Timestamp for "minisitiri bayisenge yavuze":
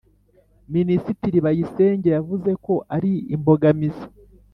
0.73-2.51